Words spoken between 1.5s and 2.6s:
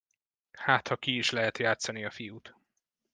játszani a fiút.